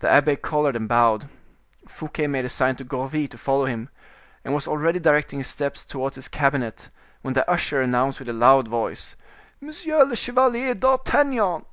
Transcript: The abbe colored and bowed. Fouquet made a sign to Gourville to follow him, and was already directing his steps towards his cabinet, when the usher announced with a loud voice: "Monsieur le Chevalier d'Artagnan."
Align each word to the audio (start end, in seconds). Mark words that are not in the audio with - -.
The 0.00 0.08
abbe 0.08 0.36
colored 0.36 0.74
and 0.74 0.88
bowed. 0.88 1.28
Fouquet 1.86 2.26
made 2.26 2.46
a 2.46 2.48
sign 2.48 2.76
to 2.76 2.84
Gourville 2.84 3.28
to 3.28 3.36
follow 3.36 3.66
him, 3.66 3.90
and 4.42 4.54
was 4.54 4.66
already 4.66 4.98
directing 5.00 5.38
his 5.40 5.48
steps 5.48 5.84
towards 5.84 6.16
his 6.16 6.28
cabinet, 6.28 6.88
when 7.20 7.34
the 7.34 7.46
usher 7.46 7.82
announced 7.82 8.20
with 8.20 8.30
a 8.30 8.32
loud 8.32 8.68
voice: 8.68 9.14
"Monsieur 9.60 10.02
le 10.06 10.16
Chevalier 10.16 10.72
d'Artagnan." 10.74 11.66